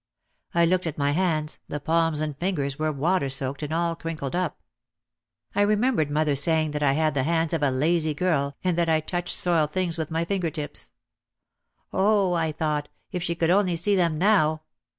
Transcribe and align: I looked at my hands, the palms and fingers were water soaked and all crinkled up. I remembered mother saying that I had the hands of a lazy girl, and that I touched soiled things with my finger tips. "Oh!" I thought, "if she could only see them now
I 0.55 0.65
looked 0.65 0.87
at 0.87 0.97
my 0.97 1.11
hands, 1.11 1.59
the 1.67 1.79
palms 1.79 2.21
and 2.21 2.35
fingers 2.35 2.79
were 2.79 2.91
water 2.91 3.29
soaked 3.29 3.61
and 3.61 3.71
all 3.71 3.95
crinkled 3.95 4.35
up. 4.35 4.59
I 5.53 5.61
remembered 5.61 6.09
mother 6.09 6.35
saying 6.35 6.71
that 6.71 6.81
I 6.81 6.93
had 6.93 7.13
the 7.13 7.21
hands 7.21 7.53
of 7.53 7.61
a 7.61 7.69
lazy 7.69 8.15
girl, 8.15 8.57
and 8.63 8.75
that 8.79 8.89
I 8.89 8.99
touched 8.99 9.37
soiled 9.37 9.73
things 9.73 9.99
with 9.99 10.09
my 10.09 10.25
finger 10.25 10.49
tips. 10.49 10.89
"Oh!" 11.93 12.33
I 12.33 12.51
thought, 12.51 12.89
"if 13.11 13.21
she 13.21 13.35
could 13.35 13.51
only 13.51 13.75
see 13.75 13.95
them 13.95 14.17
now 14.17 14.63